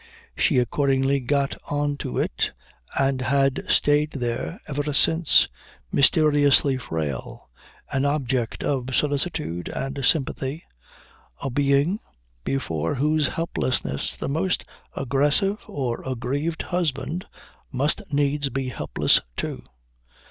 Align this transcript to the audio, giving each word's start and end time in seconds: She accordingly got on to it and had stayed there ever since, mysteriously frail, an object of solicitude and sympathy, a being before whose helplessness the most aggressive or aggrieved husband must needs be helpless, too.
She 0.35 0.57
accordingly 0.57 1.19
got 1.19 1.55
on 1.67 1.95
to 1.97 2.17
it 2.17 2.53
and 2.97 3.21
had 3.21 3.63
stayed 3.69 4.13
there 4.13 4.59
ever 4.67 4.91
since, 4.93 5.47
mysteriously 5.91 6.75
frail, 6.79 7.51
an 7.91 8.03
object 8.03 8.63
of 8.63 8.95
solicitude 8.95 9.69
and 9.69 10.03
sympathy, 10.03 10.63
a 11.39 11.51
being 11.51 11.99
before 12.43 12.95
whose 12.95 13.27
helplessness 13.35 14.17
the 14.19 14.27
most 14.27 14.65
aggressive 14.95 15.59
or 15.67 16.01
aggrieved 16.09 16.63
husband 16.63 17.25
must 17.71 18.01
needs 18.11 18.49
be 18.49 18.69
helpless, 18.69 19.21
too. 19.37 19.61